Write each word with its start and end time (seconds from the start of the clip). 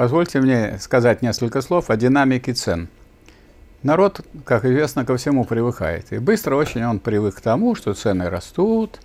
позвольте 0.00 0.40
мне 0.40 0.78
сказать 0.80 1.20
несколько 1.20 1.60
слов 1.60 1.90
о 1.90 1.96
динамике 1.98 2.54
цен. 2.54 2.88
Народ, 3.82 4.22
как 4.46 4.64
известно, 4.64 5.04
ко 5.04 5.14
всему 5.18 5.44
привыкает. 5.44 6.10
И 6.14 6.18
быстро 6.18 6.56
очень 6.56 6.82
он 6.86 7.00
привык 7.00 7.34
к 7.34 7.40
тому, 7.42 7.74
что 7.74 7.92
цены 7.92 8.30
растут, 8.30 8.98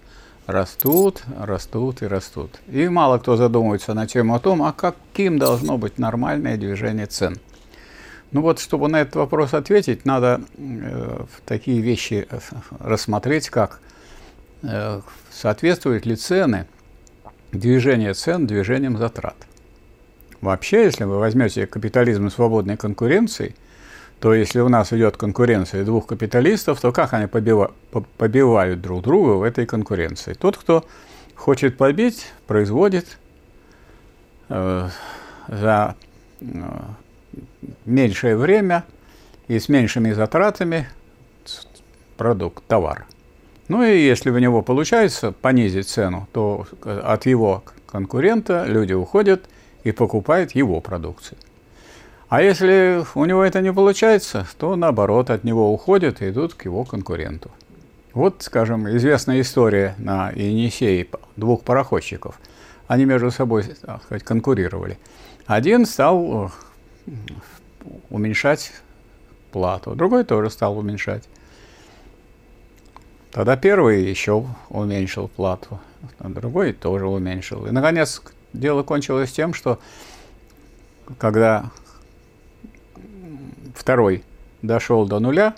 растут, 0.48 1.22
растут 1.38 2.02
и 2.02 2.08
растут. 2.08 2.62
И 2.70 2.88
мало 2.88 3.18
кто 3.18 3.36
задумывается 3.36 3.94
на 3.94 4.08
тему 4.08 4.36
о 4.36 4.40
том, 4.40 4.64
а 4.64 4.72
каким 4.72 5.38
должно 5.38 5.78
быть 5.78 6.00
нормальное 6.00 6.56
движение 6.56 7.08
цен. 7.08 7.40
Ну 8.32 8.40
вот, 8.40 8.60
чтобы 8.60 8.88
на 8.88 9.02
этот 9.02 9.16
вопрос 9.16 9.54
ответить, 9.54 10.06
надо 10.06 10.44
э, 10.58 11.26
такие 11.46 11.82
вещи 11.82 12.26
э, 12.30 12.40
рассмотреть, 12.80 13.50
как 13.50 13.82
э, 14.64 15.02
соответствуют 15.30 16.06
ли 16.06 16.16
цены, 16.16 16.68
движение 17.52 18.14
цен 18.14 18.48
движением 18.48 18.98
затрат. 18.98 19.36
Вообще, 20.42 20.84
если 20.84 21.04
вы 21.04 21.20
возьмете 21.20 21.66
капитализм 21.66 22.30
свободной 22.30 22.78
конкуренции, 22.78 23.56
то 24.20 24.34
если 24.34 24.60
у 24.60 24.70
нас 24.70 24.94
идет 24.94 25.18
конкуренция 25.18 25.84
двух 25.84 26.08
капиталистов, 26.08 26.80
то 26.80 26.92
как 26.92 27.14
они 27.14 27.28
побива, 27.28 27.72
побивают 28.18 28.82
друг 28.82 29.04
друга 29.04 29.32
в 29.32 29.44
этой 29.44 29.66
конкуренции? 29.66 30.34
Тот, 30.34 30.58
кто 30.58 30.86
хочет 31.36 31.78
побить, 31.78 32.28
производит 32.48 33.18
э, 34.50 34.90
за 35.48 35.96
э, 36.42 36.46
меньшее 37.86 38.38
время 38.38 38.84
и 39.48 39.60
с 39.60 39.70
меньшими 39.70 40.12
затратами 40.12 40.88
продукт, 42.18 42.64
товар. 42.68 43.06
Ну 43.68 43.84
и 43.84 44.00
если 44.00 44.30
у 44.30 44.38
него 44.38 44.62
получается 44.62 45.32
понизить 45.32 45.88
цену, 45.88 46.28
то 46.32 46.68
от 46.84 47.26
его 47.26 47.64
конкурента 47.88 48.66
люди 48.66 48.94
уходят 48.94 49.46
и 49.86 49.92
покупают 49.92 50.52
его 50.52 50.82
продукцию. 50.82 51.38
А 52.28 52.42
если 52.42 53.06
у 53.14 53.24
него 53.24 53.44
это 53.44 53.62
не 53.62 53.72
получается, 53.72 54.46
то 54.58 54.76
наоборот 54.76 55.30
от 55.30 55.44
него 55.44 55.72
уходят 55.72 56.22
и 56.22 56.30
идут 56.30 56.56
к 56.56 56.66
его 56.66 56.84
конкуренту. 56.84 57.52
Вот, 58.14 58.42
скажем, 58.42 58.90
известная 58.98 59.42
история 59.42 59.94
на 60.00 60.32
Енисее 60.32 61.08
двух 61.36 61.64
пароходчиков. 61.64 62.40
Они 62.88 63.06
между 63.06 63.30
собой 63.30 63.64
так 63.64 64.04
сказать, 64.04 64.24
конкурировали. 64.24 64.98
Один 65.46 65.86
стал 65.86 66.52
э, 67.06 67.12
уменьшать 68.10 68.74
плату, 69.52 69.94
другой 69.94 70.24
тоже 70.24 70.50
стал 70.50 70.78
уменьшать. 70.80 71.24
Тогда 73.32 73.56
первый 73.56 74.04
еще 74.04 74.46
уменьшил 74.70 75.28
плату, 75.28 75.80
а 76.18 76.30
другой 76.30 76.74
тоже 76.74 77.06
уменьшил. 77.06 77.68
И, 77.68 77.72
наконец, 77.72 78.22
дело 78.60 78.84
кончилось 78.84 79.32
тем, 79.32 79.54
что 79.54 79.80
когда 81.18 81.72
второй 83.76 84.24
дошел 84.62 85.06
до 85.06 85.20
нуля, 85.20 85.56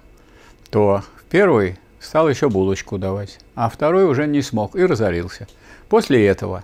то 0.69 1.03
первый 1.29 1.77
стал 1.99 2.29
еще 2.29 2.49
булочку 2.49 2.97
давать, 2.97 3.39
а 3.55 3.69
второй 3.69 4.05
уже 4.05 4.27
не 4.27 4.41
смог 4.41 4.75
и 4.75 4.85
разорился. 4.85 5.47
После 5.89 6.25
этого 6.25 6.63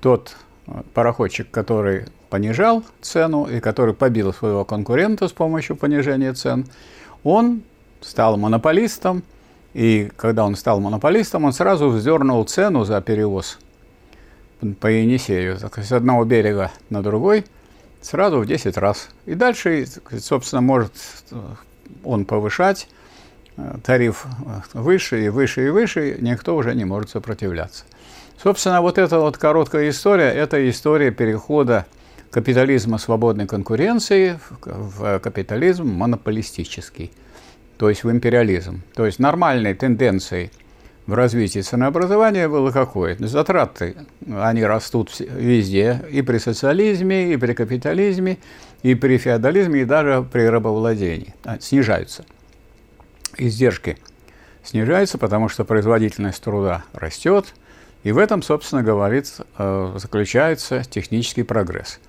тот 0.00 0.36
э, 0.66 0.82
пароходчик, 0.94 1.50
который 1.50 2.06
понижал 2.30 2.84
цену 3.00 3.46
и 3.46 3.60
который 3.60 3.94
побил 3.94 4.32
своего 4.32 4.64
конкурента 4.64 5.28
с 5.28 5.32
помощью 5.32 5.76
понижения 5.76 6.32
цен, 6.32 6.66
он 7.24 7.62
стал 8.00 8.36
монополистом, 8.36 9.22
и 9.74 10.10
когда 10.16 10.44
он 10.44 10.56
стал 10.56 10.80
монополистом, 10.80 11.44
он 11.44 11.52
сразу 11.52 11.88
вздернул 11.88 12.44
цену 12.44 12.84
за 12.84 13.00
перевоз 13.00 13.58
по 14.80 14.86
Енисею, 14.86 15.58
с 15.58 15.92
одного 15.92 16.24
берега 16.24 16.70
на 16.90 17.02
другой– 17.02 17.44
сразу 18.06 18.38
в 18.38 18.46
10 18.46 18.76
раз. 18.76 19.08
И 19.26 19.34
дальше, 19.34 19.86
собственно, 20.18 20.62
может 20.62 20.92
э, 21.30 21.36
он 22.04 22.24
повышать 22.24 22.88
э, 23.56 23.76
тариф 23.82 24.24
э, 24.24 24.78
выше 24.78 25.24
и 25.24 25.28
выше 25.28 25.66
и 25.66 25.70
выше, 25.70 26.16
никто 26.20 26.56
уже 26.56 26.74
не 26.74 26.84
может 26.84 27.10
сопротивляться. 27.10 27.84
Собственно, 28.42 28.80
вот 28.80 28.98
эта 28.98 29.18
вот 29.18 29.38
короткая 29.38 29.88
история– 29.90 30.30
это 30.34 30.68
история 30.70 31.10
перехода 31.10 31.86
капитализма 32.30 32.98
свободной 32.98 33.46
конкуренции 33.46 34.38
в 34.60 35.18
капитализм 35.20 35.88
монополистический, 35.88 37.10
то 37.78 37.88
есть 37.88 38.04
в 38.04 38.10
империализм. 38.10 38.82
То 38.94 39.06
есть 39.06 39.18
нормальной 39.18 39.74
тенденцией– 39.74 40.50
в 41.06 41.14
развитии 41.14 41.60
ценообразования 41.60 42.48
было 42.48 42.70
какое? 42.72 43.16
Затраты, 43.18 43.96
они 44.28 44.64
растут 44.64 45.12
везде, 45.18 46.02
и 46.10 46.22
при 46.22 46.38
социализме, 46.38 47.32
и 47.32 47.36
при 47.36 47.52
капитализме, 47.52 48.38
и 48.82 48.94
при 48.94 49.16
феодализме, 49.16 49.82
и 49.82 49.84
даже 49.84 50.26
при 50.30 50.42
рабовладении. 50.42 51.34
А, 51.44 51.58
снижаются. 51.60 52.24
Издержки 53.38 53.98
снижаются, 54.64 55.16
потому 55.16 55.48
что 55.48 55.64
производительность 55.64 56.42
труда 56.42 56.84
растет, 56.92 57.54
и 58.02 58.10
в 58.10 58.18
этом, 58.18 58.42
собственно, 58.42 58.82
говорит, 58.82 59.32
э, 59.58 59.94
заключается 59.96 60.82
технический 60.84 61.44
прогресс. 61.44 62.00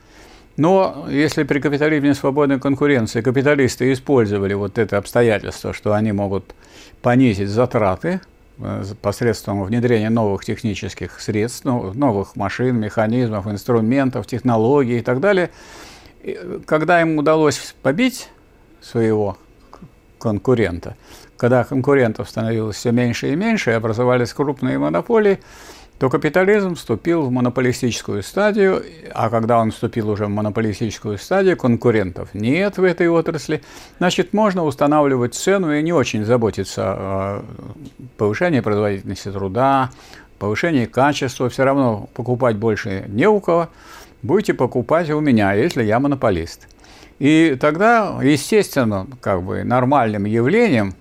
Но 0.55 1.05
если 1.07 1.43
при 1.43 1.59
капитализме 1.59 2.15
свободной 2.15 2.59
конкуренции 2.59 3.21
капиталисты 3.21 3.93
использовали 3.93 4.55
вот 4.55 4.79
это 4.79 4.97
обстоятельство, 4.97 5.71
что 5.71 5.93
они 5.93 6.11
могут 6.11 6.55
понизить 7.03 7.49
затраты 7.49 8.21
посредством 9.01 9.63
внедрения 9.63 10.09
новых 10.09 10.43
технических 10.45 11.19
средств, 11.19 11.63
ну, 11.65 11.93
новых 11.93 12.35
машин, 12.35 12.79
механизмов, 12.79 13.47
инструментов, 13.47 14.25
технологий 14.25 14.99
и 14.99 15.01
так 15.01 15.19
далее. 15.19 15.51
Когда 16.65 17.01
им 17.01 17.17
удалось 17.17 17.75
побить 17.81 18.29
своего 18.81 19.37
конкурента, 20.19 20.95
когда 21.37 21.63
конкурентов 21.63 22.29
становилось 22.29 22.77
все 22.77 22.91
меньше 22.91 23.31
и 23.31 23.35
меньше, 23.35 23.71
и 23.71 23.73
образовались 23.73 24.33
крупные 24.33 24.79
монополии, 24.79 25.39
то 25.99 26.09
капитализм 26.09 26.75
вступил 26.75 27.23
в 27.23 27.31
монополистическую 27.31 28.21
стадию, 28.21 28.83
а 29.13 29.29
когда 29.29 29.59
он 29.59 29.71
вступил 29.71 30.09
уже 30.09 30.25
в 30.25 30.29
монополистическую 30.29 31.17
стадию, 31.17 31.57
конкурентов 31.57 32.29
нет 32.33 32.77
в 32.77 32.83
этой 32.83 33.09
отрасли, 33.09 33.63
значит, 33.97 34.33
можно 34.33 34.63
устанавливать 34.63 35.33
цену 35.33 35.73
и 35.73 35.81
не 35.81 35.93
очень 35.93 36.23
заботиться 36.23 36.83
о 36.85 37.45
повышении 38.17 38.59
производительности 38.59 39.31
труда, 39.31 39.89
повышении 40.37 40.85
качества, 40.85 41.49
все 41.49 41.63
равно 41.63 42.09
покупать 42.13 42.57
больше 42.57 43.05
не 43.07 43.27
у 43.27 43.39
кого, 43.39 43.69
будете 44.21 44.53
покупать 44.53 45.09
у 45.09 45.19
меня, 45.19 45.53
если 45.53 45.83
я 45.83 45.99
монополист. 45.99 46.67
И 47.17 47.57
тогда, 47.59 48.19
естественно, 48.21 49.07
как 49.21 49.41
бы 49.41 49.63
нормальным 49.63 50.25
явлением 50.25 50.93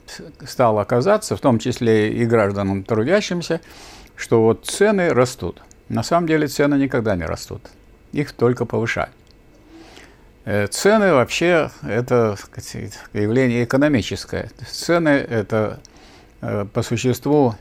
стало 0.47 0.81
оказаться, 0.81 1.37
в 1.37 1.41
том 1.41 1.59
числе 1.59 2.11
и 2.11 2.25
гражданам 2.25 2.85
трудящимся, 2.85 3.61
что 4.17 4.43
вот 4.43 4.67
цены 4.67 5.11
растут. 5.11 5.63
На 5.89 6.03
самом 6.03 6.27
деле 6.27 6.49
цены 6.49 6.75
никогда 6.75 7.15
не 7.15 7.25
растут, 7.25 7.63
их 8.13 8.33
только 8.33 8.65
повышают. 8.65 9.13
Э, 10.45 10.67
цены 10.67 11.13
вообще 11.13 11.71
это 11.83 12.37
явление 13.13 13.65
экономическое. 13.65 14.51
Цены 14.69 15.11
это 15.11 15.81
э, 16.41 16.65
по 16.73 16.83
существу 16.83 17.55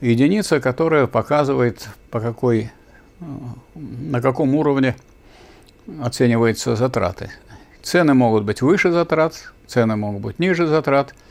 единица, 0.00 0.60
которая 0.60 1.06
показывает, 1.06 1.88
по 2.10 2.20
какой, 2.20 2.70
на 3.74 4.22
каком 4.22 4.54
уровне 4.54 4.96
оцениваются 6.00 6.76
затраты. 6.76 7.30
Цены 7.82 8.14
могут 8.14 8.44
быть 8.44 8.62
выше 8.62 8.92
затрат, 8.92 9.52
цены 9.66 9.96
могут 9.96 10.22
быть 10.22 10.38
ниже 10.38 10.66
затрат– 10.66 11.14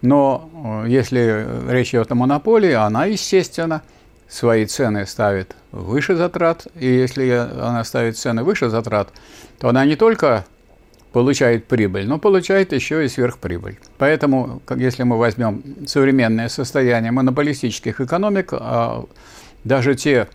но 0.00 0.84
э, 0.84 0.88
если 0.88 1.46
речь 1.70 1.90
идет 1.90 2.10
о 2.12 2.14
монополии, 2.14 2.72
она, 2.72 3.06
естественно, 3.06 3.82
свои 4.28 4.66
цены 4.66 5.06
ставит 5.06 5.56
выше 5.72 6.14
затрат. 6.14 6.66
И 6.76 6.86
если 6.86 7.28
она 7.30 7.82
ставит 7.84 8.16
цены 8.16 8.44
выше 8.44 8.68
затрат, 8.68 9.12
то 9.58 9.68
она 9.68 9.84
не 9.84 9.96
только 9.96 10.44
получает 11.12 11.66
прибыль, 11.66 12.06
но 12.06 12.18
получает 12.18 12.72
еще 12.72 13.04
и 13.04 13.08
сверхприбыль. 13.08 13.78
Поэтому, 13.96 14.62
если 14.76 15.02
мы 15.02 15.18
возьмем 15.18 15.62
современное 15.86 16.48
состояние 16.48 17.10
монополистических 17.10 18.00
экономик, 18.00 18.50
а 18.52 19.04
даже 19.64 19.94
те 19.94 20.28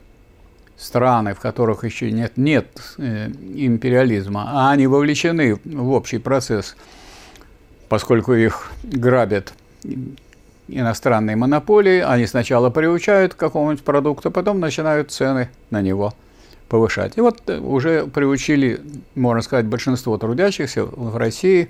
страны, 0.76 1.36
в 1.36 1.40
которых 1.40 1.86
еще 1.86 2.12
нет, 2.12 2.34
нет 2.36 2.68
э, 2.98 3.30
империализма, 3.56 4.46
а 4.48 4.72
они 4.72 4.88
вовлечены 4.88 5.58
в 5.64 5.92
общий 5.92 6.18
процесс 6.18 6.76
поскольку 7.94 8.34
их 8.34 8.72
грабят 8.82 9.54
иностранные 10.68 11.36
монополии, 11.36 12.00
они 12.00 12.26
сначала 12.26 12.70
приучают 12.70 13.34
к 13.34 13.38
какому-нибудь 13.38 13.84
продукту, 13.84 14.32
потом 14.32 14.60
начинают 14.60 15.12
цены 15.12 15.50
на 15.70 15.82
него 15.82 16.14
повышать. 16.70 17.18
И 17.18 17.22
вот 17.22 17.50
уже 17.50 18.08
приучили, 18.08 18.82
можно 19.16 19.42
сказать, 19.42 19.66
большинство 19.66 20.18
трудящихся 20.18 20.86
в 20.86 21.18
России 21.18 21.70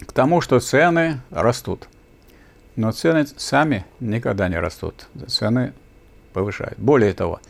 к 0.00 0.12
тому, 0.12 0.40
что 0.40 0.60
цены 0.60 1.20
растут. 1.30 1.88
Но 2.76 2.92
цены 2.92 3.26
сами 3.36 3.84
никогда 4.00 4.48
не 4.48 4.58
растут, 4.58 5.08
цены 5.26 5.72
повышают. 6.32 6.78
Более 6.78 7.12
того, 7.12 7.40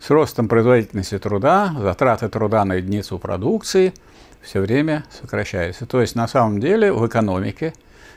с 0.00 0.10
ростом 0.10 0.48
производительности 0.48 1.18
труда, 1.18 1.74
затраты 1.78 2.28
труда 2.28 2.64
на 2.64 2.74
единицу 2.74 3.18
продукции 3.18 3.94
все 4.40 4.60
время 4.60 5.04
сокращаются. 5.20 5.86
То 5.86 6.00
есть 6.00 6.16
на 6.16 6.26
самом 6.26 6.58
деле 6.58 6.92
в 6.92 7.06
экономике, 7.06 7.72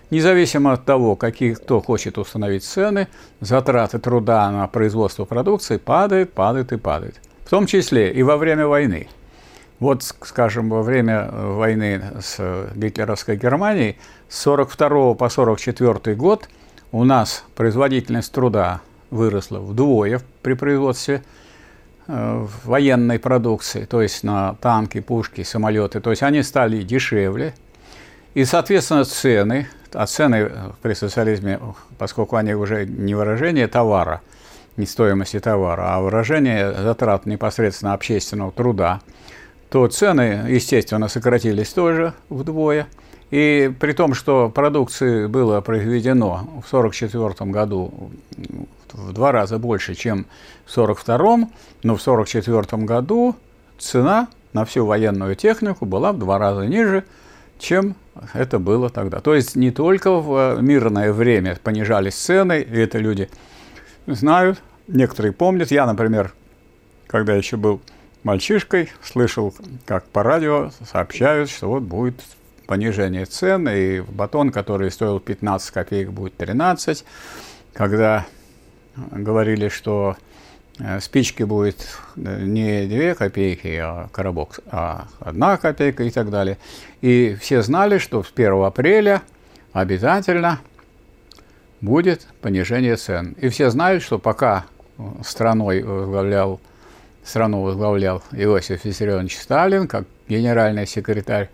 независимо 0.09 0.73
от 0.73 0.85
того, 0.85 1.15
какие, 1.15 1.53
кто 1.53 1.81
хочет 1.81 2.17
установить 2.17 2.63
цены, 2.63 3.07
затраты 3.41 3.99
труда 3.99 4.49
на 4.51 4.67
производство 4.67 5.25
продукции 5.25 5.77
падают, 5.77 6.33
падают 6.33 6.71
и 6.71 6.77
падают. 6.77 7.15
В 7.45 7.49
том 7.49 7.65
числе 7.65 8.11
и 8.11 8.23
во 8.23 8.37
время 8.37 8.67
войны. 8.67 9.07
Вот, 9.79 10.03
скажем, 10.03 10.69
во 10.69 10.81
время 10.81 11.29
войны 11.31 12.01
с 12.21 12.69
гитлеровской 12.75 13.35
Германией 13.35 13.97
с 14.29 14.39
42 14.39 15.15
по 15.15 15.29
44 15.29 16.15
год 16.15 16.47
у 16.91 17.03
нас 17.03 17.43
производительность 17.55 18.31
труда 18.31 18.81
выросла 19.11 19.59
вдвое 19.59 20.21
при 20.41 20.53
производстве 20.53 21.23
э, 22.07 22.47
военной 22.63 23.19
продукции, 23.19 23.85
то 23.85 24.01
есть 24.01 24.23
на 24.23 24.55
танки, 24.55 25.01
пушки, 25.01 25.43
самолеты. 25.43 25.99
То 25.99 26.11
есть 26.11 26.23
они 26.23 26.41
стали 26.41 26.81
дешевле. 26.81 27.53
И, 28.35 28.43
соответственно, 28.43 29.05
цены, 29.05 29.67
а 29.93 30.05
цены 30.07 30.51
при 30.81 30.93
социализме, 30.93 31.59
поскольку 31.97 32.35
они 32.35 32.53
уже 32.53 32.85
не 32.85 33.15
выражение 33.15 33.67
товара, 33.67 34.21
не 34.75 34.85
стоимости 34.85 35.39
товара, 35.39 35.95
а 35.95 36.01
выражение 36.01 36.73
затрат 36.73 37.25
непосредственно 37.25 37.93
общественного 37.93 38.51
труда, 38.51 38.99
то 39.69 39.87
цены, 39.87 40.47
естественно, 40.49 41.07
сократились 41.07 41.69
тоже 41.69 42.13
вдвое. 42.29 42.87
И 43.31 43.73
при 43.79 43.93
том, 43.93 44.13
что 44.13 44.49
продукции 44.49 45.27
было 45.27 45.61
произведено 45.61 46.61
в 46.61 46.73
1944 46.73 47.49
году 47.51 48.11
в 48.91 49.13
два 49.13 49.31
раза 49.31 49.59
больше, 49.59 49.95
чем 49.95 50.25
в 50.65 50.77
1942, 50.77 51.37
но 51.83 51.95
в 51.95 52.01
1944 52.01 52.83
году 52.83 53.35
цена 53.79 54.27
на 54.51 54.65
всю 54.65 54.85
военную 54.85 55.35
технику 55.35 55.85
была 55.85 56.11
в 56.11 56.19
два 56.19 56.37
раза 56.37 56.65
ниже, 56.65 57.05
чем 57.59 57.95
это 58.33 58.59
было 58.59 58.89
тогда. 58.89 59.19
То 59.19 59.35
есть 59.35 59.55
не 59.55 59.71
только 59.71 60.11
в 60.11 60.59
мирное 60.61 61.11
время 61.11 61.57
понижались 61.63 62.15
цены, 62.15 62.61
и 62.61 62.77
это 62.77 62.97
люди 62.97 63.29
знают, 64.07 64.61
некоторые 64.87 65.33
помнят. 65.33 65.71
Я, 65.71 65.85
например, 65.85 66.33
когда 67.07 67.33
еще 67.33 67.57
был 67.57 67.81
мальчишкой, 68.23 68.91
слышал, 69.03 69.53
как 69.85 70.05
по 70.05 70.23
радио 70.23 70.71
сообщают, 70.91 71.49
что 71.49 71.67
вот 71.67 71.83
будет 71.83 72.21
понижение 72.65 73.25
цен, 73.25 73.67
и 73.69 73.99
батон, 74.01 74.51
который 74.51 74.91
стоил 74.91 75.19
15 75.19 75.71
копеек, 75.71 76.09
будет 76.09 76.35
13. 76.37 77.05
Когда 77.73 78.25
говорили, 78.95 79.67
что 79.69 80.15
э, 80.17 80.34
спички 80.99 81.43
будет 81.43 81.87
э, 82.17 82.43
не 82.43 82.85
2 82.87 83.15
копейки, 83.15 83.77
а 83.81 84.09
коробок, 84.11 84.59
а 84.69 85.07
1 85.21 85.57
копейка 85.57 86.03
и 86.03 86.09
так 86.09 86.29
далее. 86.29 86.57
И 87.01 87.37
все 87.39 87.61
знали, 87.61 87.97
что 87.97 88.23
с 88.23 88.31
1 88.33 88.63
апреля 88.63 89.21
обязательно 89.73 90.59
будет 91.81 92.27
понижение 92.41 92.97
цен. 92.97 93.35
И 93.39 93.49
все 93.49 93.69
знают, 93.69 94.03
что 94.03 94.19
пока 94.19 94.65
страной 95.23 95.83
возглавлял, 95.83 96.59
страну 97.23 97.61
возглавлял 97.61 98.23
Иосиф 98.31 98.85
Виссарионович 98.85 99.37
Сталин, 99.37 99.87
как 99.87 100.05
генеральный 100.27 100.87
секретарь 100.87 101.49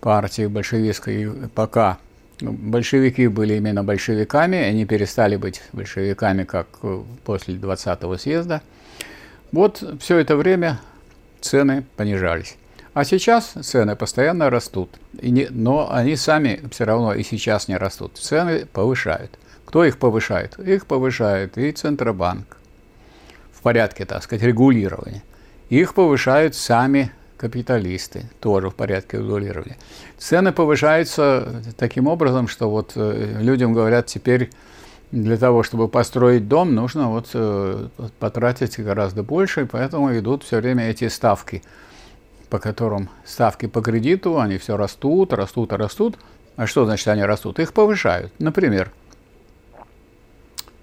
партии 0.00 0.46
большевистской, 0.46 1.30
пока 1.54 1.98
большевики 2.50 3.28
были 3.28 3.54
именно 3.54 3.84
большевиками, 3.84 4.58
они 4.58 4.84
перестали 4.84 5.36
быть 5.36 5.62
большевиками, 5.72 6.44
как 6.44 6.66
э, 6.82 7.02
после 7.24 7.54
20-го 7.54 8.16
съезда. 8.16 8.62
Вот 9.52 9.82
все 10.00 10.18
это 10.18 10.36
время 10.36 10.80
цены 11.40 11.84
понижались. 11.96 12.56
А 12.94 13.04
сейчас 13.04 13.54
цены 13.62 13.96
постоянно 13.96 14.50
растут, 14.50 14.90
и 15.18 15.30
не, 15.30 15.46
но 15.50 15.90
они 15.90 16.16
сами 16.16 16.60
все 16.70 16.84
равно 16.84 17.14
и 17.14 17.22
сейчас 17.22 17.68
не 17.68 17.76
растут. 17.76 18.18
Цены 18.18 18.66
повышают. 18.66 19.38
Кто 19.64 19.84
их 19.84 19.98
повышает? 19.98 20.58
Их 20.58 20.86
повышает 20.86 21.56
и 21.56 21.72
Центробанк 21.72 22.58
в 23.52 23.62
порядке, 23.62 24.04
так 24.04 24.22
сказать, 24.22 24.42
регулирования. 24.42 25.22
Их 25.70 25.94
повышают 25.94 26.54
сами 26.54 27.12
капиталисты, 27.42 28.30
тоже 28.38 28.70
в 28.70 28.74
порядке 28.76 29.18
регулирования. 29.18 29.76
Цены 30.16 30.52
повышаются 30.52 31.60
таким 31.76 32.06
образом, 32.06 32.46
что 32.46 32.70
вот 32.70 32.92
э, 32.94 33.38
людям 33.40 33.72
говорят, 33.72 34.06
теперь 34.06 34.50
для 35.10 35.36
того, 35.36 35.64
чтобы 35.64 35.88
построить 35.88 36.46
дом, 36.46 36.72
нужно 36.72 37.08
вот 37.08 37.30
э, 37.34 37.88
потратить 38.20 38.78
гораздо 38.78 39.24
больше, 39.24 39.62
и 39.62 39.64
поэтому 39.64 40.16
идут 40.16 40.44
все 40.44 40.60
время 40.60 40.88
эти 40.88 41.08
ставки, 41.08 41.64
по 42.48 42.60
которым 42.60 43.08
ставки 43.24 43.66
по 43.66 43.82
кредиту, 43.82 44.38
они 44.38 44.56
все 44.58 44.76
растут, 44.76 45.32
растут 45.32 45.72
растут. 45.72 46.18
А 46.54 46.68
что 46.68 46.84
значит 46.84 47.08
они 47.08 47.24
растут? 47.24 47.58
Их 47.58 47.72
повышают. 47.72 48.32
Например, 48.38 48.92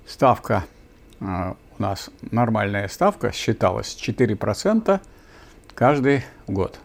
ставка, 0.06 0.66
э, 1.22 1.54
у 1.78 1.82
нас 1.82 2.10
нормальная 2.32 2.90
ставка 2.90 3.32
считалась 3.32 3.96
4% 3.96 5.00
каждый 5.80 6.26
год. 6.46 6.78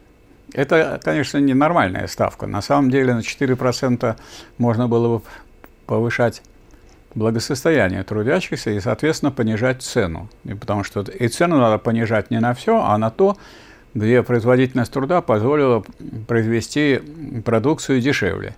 Это, 0.52 1.00
конечно, 1.02 1.38
не 1.38 1.52
нормальная 1.52 2.06
ставка. 2.06 2.46
На 2.46 2.62
самом 2.62 2.90
деле 2.90 3.12
на 3.12 3.18
4% 3.18 4.16
можно 4.58 4.86
было 4.86 5.18
бы 5.18 5.24
повышать 5.86 6.42
благосостояние 7.16 8.04
трудящихся 8.04 8.70
и, 8.70 8.78
соответственно, 8.78 9.32
понижать 9.32 9.82
цену. 9.82 10.28
И 10.44 10.54
потому 10.54 10.84
что 10.84 11.00
и 11.00 11.26
цену 11.26 11.58
надо 11.58 11.78
понижать 11.78 12.30
не 12.30 12.38
на 12.38 12.54
все, 12.54 12.80
а 12.80 12.96
на 12.96 13.10
то, 13.10 13.36
где 13.94 14.22
производительность 14.22 14.92
труда 14.92 15.22
позволила 15.22 15.84
произвести 16.28 17.00
продукцию 17.44 18.00
дешевле. 18.00 18.54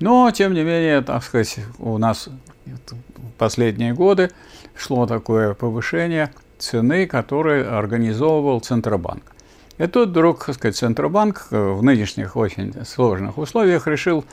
Но, 0.00 0.28
тем 0.32 0.52
не 0.52 0.64
менее, 0.64 1.00
так 1.00 1.22
сказать, 1.22 1.60
у 1.78 1.96
нас 1.98 2.28
в 2.64 3.30
последние 3.38 3.94
годы 3.94 4.32
шло 4.74 5.06
такое 5.06 5.54
повышение 5.54 6.32
цены, 6.58 7.06
которое 7.06 7.78
организовывал 7.78 8.58
Центробанк. 8.58 9.35
И 9.78 9.86
тут 9.86 10.10
вдруг, 10.10 10.44
так 10.44 10.54
сказать, 10.54 10.76
Центробанк 10.76 11.48
э, 11.50 11.72
в 11.72 11.82
нынешних 11.82 12.36
очень 12.36 12.84
сложных 12.84 13.38
условиях 13.38 13.86
решил 13.86 14.24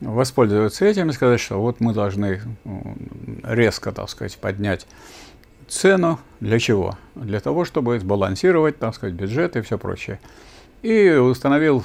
воспользоваться 0.00 0.84
этим 0.84 1.10
и 1.10 1.12
сказать, 1.12 1.40
что 1.40 1.60
вот 1.60 1.80
мы 1.80 1.92
должны 1.92 2.40
резко, 3.44 3.92
так 3.92 4.08
сказать, 4.08 4.36
поднять 4.38 4.86
цену. 5.68 6.18
Для 6.40 6.58
чего? 6.58 6.98
Для 7.14 7.40
того, 7.40 7.64
чтобы 7.64 8.00
сбалансировать, 8.00 8.78
так 8.78 8.94
сказать, 8.94 9.14
бюджет 9.14 9.56
и 9.56 9.60
все 9.60 9.78
прочее. 9.78 10.18
И 10.82 11.10
установил 11.10 11.84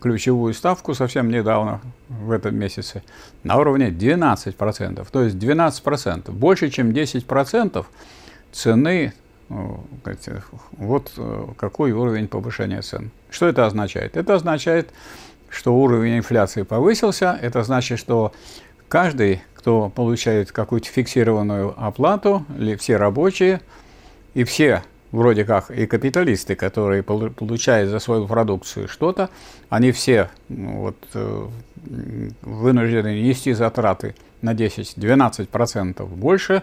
ключевую 0.00 0.52
ставку 0.54 0.94
совсем 0.94 1.30
недавно, 1.30 1.80
в 2.08 2.30
этом 2.30 2.54
месяце, 2.54 3.02
на 3.42 3.56
уровне 3.56 3.88
12%. 3.88 5.06
То 5.10 5.22
есть 5.22 5.36
12%, 5.36 6.30
больше, 6.32 6.68
чем 6.70 6.90
10% 6.90 7.86
цены 8.52 9.14
вот 10.72 11.12
э, 11.16 11.44
какой 11.56 11.92
уровень 11.92 12.28
повышения 12.28 12.82
цен. 12.82 13.10
Что 13.30 13.48
это 13.48 13.66
означает? 13.66 14.16
Это 14.16 14.34
означает, 14.34 14.90
что 15.48 15.74
уровень 15.74 16.18
инфляции 16.18 16.62
повысился, 16.62 17.38
это 17.40 17.62
значит, 17.64 17.98
что 17.98 18.32
каждый, 18.88 19.42
кто 19.54 19.88
получает 19.88 20.52
какую-то 20.52 20.88
фиксированную 20.88 21.74
оплату, 21.76 22.46
или 22.56 22.76
все 22.76 22.96
рабочие, 22.96 23.60
и 24.34 24.44
все 24.44 24.84
вроде 25.12 25.44
как 25.44 25.70
и 25.70 25.86
капиталисты, 25.86 26.54
которые 26.54 27.02
получают 27.02 27.90
за 27.90 27.98
свою 27.98 28.26
продукцию 28.26 28.88
что-то, 28.88 29.30
они 29.68 29.90
все 29.90 30.30
ну, 30.48 30.82
вот, 30.82 30.96
э, 31.14 31.48
вынуждены 32.42 33.20
нести 33.20 33.52
затраты 33.52 34.14
на 34.42 34.54
10-12% 34.54 36.06
больше, 36.06 36.62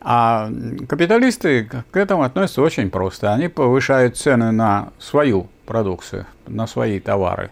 а 0.00 0.50
капиталисты 0.88 1.68
к 1.90 1.96
этому 1.96 2.22
относятся 2.22 2.62
очень 2.62 2.90
просто. 2.90 3.32
Они 3.32 3.48
повышают 3.48 4.16
цены 4.16 4.52
на 4.52 4.92
свою 4.98 5.48
продукцию, 5.64 6.26
на 6.46 6.66
свои 6.66 7.00
товары. 7.00 7.50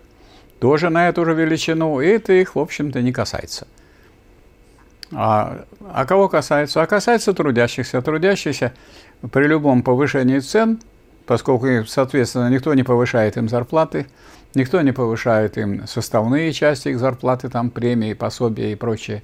Тоже 0.61 0.89
на 0.89 1.09
эту 1.09 1.25
же 1.25 1.35
величину, 1.35 2.01
и 2.01 2.07
это 2.07 2.33
их, 2.33 2.55
в 2.55 2.59
общем-то, 2.59 3.03
не 3.03 3.13
касается. 3.13 3.67
А, 5.13 5.65
а 5.93 6.07
кого 6.07 6.29
касается? 6.29 6.83
А 6.83 6.87
касается 6.87 7.33
трудящихся. 7.35 8.01
Трудящихся 8.03 8.73
при 9.33 9.47
любом 9.47 9.83
повышении 9.83 10.39
цен, 10.39 10.81
поскольку, 11.27 11.87
соответственно, 11.87 12.49
никто 12.51 12.75
не 12.75 12.83
повышает 12.83 13.37
им 13.37 13.49
зарплаты, 13.49 14.07
никто 14.55 14.81
не 14.81 14.93
повышает 14.93 15.59
им 15.59 15.87
составные 15.87 16.53
части 16.53 16.89
их 16.89 16.99
зарплаты, 16.99 17.49
там 17.49 17.71
премии, 17.71 18.15
пособия 18.15 18.73
и 18.73 18.77
прочее. 18.77 19.23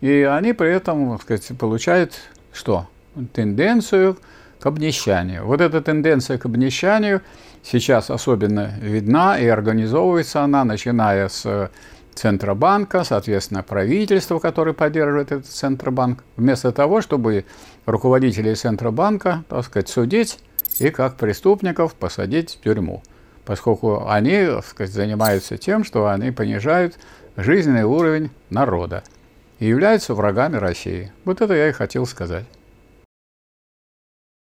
И 0.00 0.22
они 0.22 0.52
при 0.52 0.70
этом, 0.70 1.12
так 1.12 1.22
сказать, 1.22 1.58
получают 1.58 2.14
что? 2.54 2.86
Тенденцию 3.32 4.16
к 4.60 4.66
обнищанию. 4.66 5.44
Вот 5.44 5.60
эта 5.60 5.82
тенденция 5.82 6.38
к 6.38 6.46
обнищанию 6.46 7.20
сейчас 7.62 8.10
особенно 8.10 8.72
видна 8.80 9.38
и 9.38 9.46
организовывается 9.46 10.42
она, 10.42 10.64
начиная 10.64 11.28
с 11.28 11.70
Центробанка, 12.14 13.04
соответственно, 13.04 13.62
правительство, 13.62 14.38
которое 14.38 14.72
поддерживает 14.72 15.32
этот 15.32 15.46
Центробанк, 15.46 16.22
вместо 16.36 16.72
того, 16.72 17.02
чтобы 17.02 17.44
руководителей 17.86 18.54
Центробанка, 18.54 19.44
так 19.48 19.64
сказать, 19.64 19.88
судить 19.88 20.38
и 20.78 20.90
как 20.90 21.16
преступников 21.16 21.94
посадить 21.94 22.54
в 22.54 22.64
тюрьму, 22.64 23.02
поскольку 23.44 24.08
они, 24.08 24.46
так 24.46 24.64
сказать, 24.64 24.94
занимаются 24.94 25.58
тем, 25.58 25.84
что 25.84 26.08
они 26.08 26.30
понижают 26.30 26.94
жизненный 27.36 27.84
уровень 27.84 28.30
народа 28.48 29.02
и 29.58 29.66
являются 29.66 30.14
врагами 30.14 30.56
России. 30.56 31.12
Вот 31.24 31.40
это 31.40 31.54
я 31.54 31.68
и 31.68 31.72
хотел 31.72 32.06
сказать. 32.06 32.44